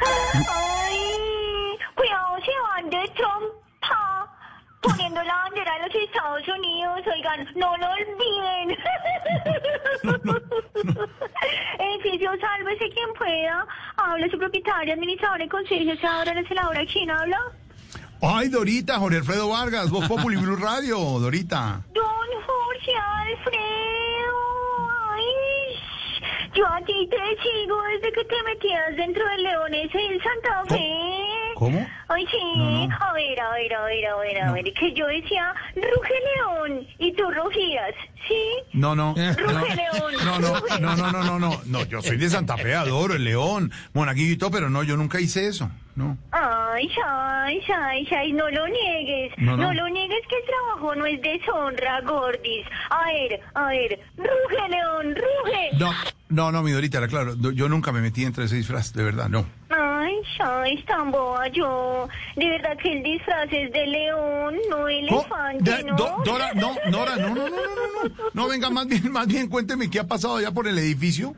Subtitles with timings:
[0.00, 4.26] Ay, cuidado, se van de trompa.
[4.80, 8.78] Poniendo la bandera de los Estados Unidos, oigan, no lo olviden.
[11.78, 13.66] Edificio, sálvese quien pueda.
[13.96, 16.84] Habla su propietaria, administradora y consejo, ahora es la hora.
[16.86, 17.38] ¿Quién habla?
[18.20, 21.82] Ay, Dorita, Jorge Alfredo Vargas, Voz Populi Blue Radio, Dorita.
[21.92, 24.07] Don Jorge Alfredo.
[26.54, 30.64] Yo a ti te sigo desde que te metías dentro del león ese en Santa
[30.68, 30.94] Fe.
[31.54, 31.86] ¿Cómo?
[32.08, 32.38] Ay, sí.
[32.56, 32.96] No, no.
[33.00, 34.72] A ver, a ver, a ver, a ver, a ver.
[34.74, 36.86] Que yo decía, ruge león.
[36.98, 37.94] Y tú rugías,
[38.26, 38.42] ¿sí?
[38.72, 39.14] No, no.
[39.14, 40.14] Ruge león.
[40.24, 41.84] No, no, no, no, no, no, no.
[41.86, 45.20] yo soy de Santa Fe, adoro el león, monaguillo y todo, pero no, yo nunca
[45.20, 45.70] hice eso.
[45.96, 46.16] No.
[46.32, 46.57] Ah.
[46.78, 49.32] Ay, ay, ay, ay, no lo niegues.
[49.38, 49.74] No, No, no.
[49.74, 52.66] lo niegues que el trabajo no es deshonra, Gordis.
[52.90, 55.70] A ver, a ver, ruge, león, ruge.
[55.76, 55.90] No,
[56.28, 59.28] no, no, mi Dorita, era claro, yo nunca me metí entre ese disfraz, de verdad,
[59.28, 59.44] no.
[59.70, 62.08] Ay, ay, tan boba yo.
[62.36, 65.96] De verdad que el disfraz es de león, no elefante, de- ¿no?
[65.96, 69.26] Do- Dora, no, Nora, no, no, no, no, no, no, no, venga, más bien, más
[69.26, 71.34] bien, cuénteme qué ha pasado allá por el edificio.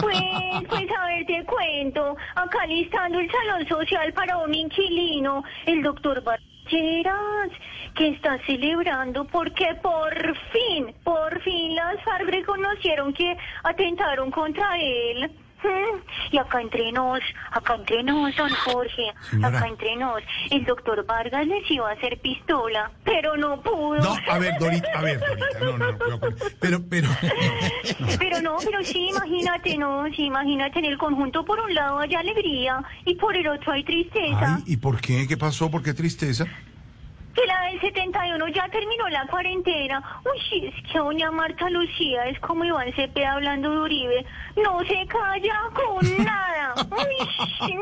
[0.00, 2.16] Pues, pues a ver, te cuento.
[2.34, 7.50] Acá listando el salón social para un inquilino, el doctor Barcheras,
[7.94, 10.14] que está celebrando porque por
[10.52, 15.30] fin, por fin las FARC reconocieron que atentaron contra él.
[15.62, 15.98] Mm,
[16.32, 17.20] Y acá entre nos,
[17.50, 19.58] acá entre nos, don Jorge, Señora.
[19.58, 23.96] acá entre nos, el doctor Vargas les iba a hacer pistola, pero no pudo.
[23.96, 26.20] No, a ver, Dorita, a ver, Dorita, no, no, no,
[26.60, 27.08] pero, pero,
[28.18, 32.14] Pero no, pero sí, imagínate, no, sí, imagínate, en el conjunto por un lado hay
[32.14, 34.56] alegría y por el otro hay tristeza.
[34.56, 35.26] ay, ¿y por qué?
[35.26, 35.70] ¿Qué pasó?
[35.70, 36.46] ¿Por qué tristeza?
[37.34, 40.02] Que la del 71 ya terminó la cuarentena.
[40.24, 44.26] Uy, es que doña Marta Lucía es como Iván Cepeda hablando de Uribe.
[44.56, 46.74] No se calla con nada.
[46.90, 47.78] Uy,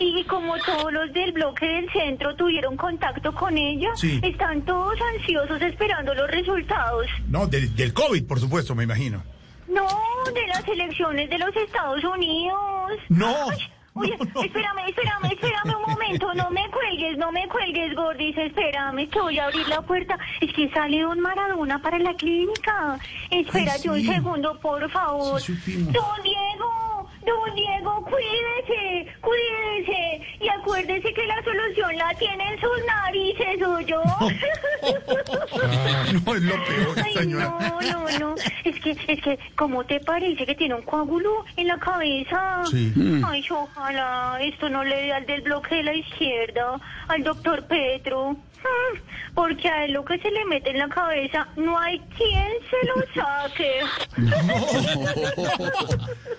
[0.00, 4.20] y como todos los del bloque del centro tuvieron contacto con ella, Sí.
[4.22, 7.06] están todos ansiosos esperando los resultados.
[7.28, 9.22] No, del, del COVID, por supuesto, me imagino.
[9.68, 9.86] No,
[10.34, 12.92] de las elecciones de los Estados Unidos.
[13.08, 13.34] No.
[13.50, 13.58] Ay,
[13.94, 14.04] No.
[14.04, 19.38] espérame, espérame, espérame un momento, no me cuelgues, no me cuelgues, Gordis, espérame, que voy
[19.38, 20.18] a abrir la puerta.
[20.40, 22.98] Es que sale don Maradona para la clínica.
[23.30, 23.88] Espérate sí.
[23.88, 25.40] un segundo, por favor.
[25.40, 25.52] Sí.
[25.76, 30.22] Don Diego, don Diego, cuídese, cuídese.
[30.40, 34.02] Y acuérdese que la solución la tiene en sus narices, ¿o yo?
[34.04, 34.28] No,
[36.36, 37.54] es lo peor, Ay, señora.
[37.60, 38.34] no, no, no.
[38.64, 42.62] Es que, es que, ¿cómo te parece que tiene un coágulo en la cabeza?
[42.70, 42.92] Sí.
[43.26, 46.78] Ay, ojalá esto no le dé al del bloque de la izquierda,
[47.08, 48.32] al doctor Petro.
[48.32, 52.52] Mm, Porque a él lo que se le mete en la cabeza no hay quien
[52.68, 53.80] se lo saque.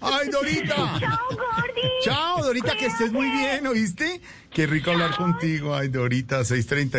[0.00, 0.74] Ay, Dorita.
[1.00, 1.88] Chao, Gordy.
[2.04, 4.20] Chao, Dorita, que estés muy bien, ¿oíste?
[4.50, 5.74] Qué rico hablar contigo.
[5.74, 6.92] Ay, Dorita, 630.